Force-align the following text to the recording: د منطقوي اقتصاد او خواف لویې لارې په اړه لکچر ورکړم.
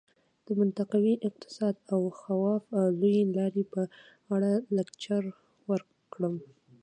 د 0.45 0.47
منطقوي 0.59 1.15
اقتصاد 1.27 1.75
او 1.93 2.01
خواف 2.19 2.63
لویې 2.99 3.23
لارې 3.37 3.63
په 3.73 3.81
اړه 4.35 4.51
لکچر 4.77 5.23
ورکړم. 5.69 6.35